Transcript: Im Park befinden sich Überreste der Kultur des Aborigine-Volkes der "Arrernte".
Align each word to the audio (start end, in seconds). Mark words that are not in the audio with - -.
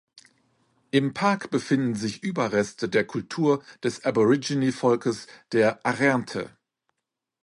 Im 0.89 1.13
Park 1.13 1.51
befinden 1.51 1.93
sich 1.93 2.23
Überreste 2.23 2.89
der 2.89 3.05
Kultur 3.05 3.63
des 3.83 4.03
Aborigine-Volkes 4.03 5.27
der 5.51 5.79
"Arrernte". 5.85 6.57